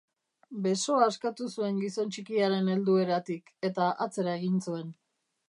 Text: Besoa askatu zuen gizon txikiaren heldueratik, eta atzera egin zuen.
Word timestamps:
Besoa 0.61 1.03
askatu 1.07 1.49
zuen 1.57 1.77
gizon 1.81 2.15
txikiaren 2.15 2.73
heldueratik, 2.77 3.53
eta 3.71 3.93
atzera 4.09 4.35
egin 4.41 4.59
zuen. 4.67 4.91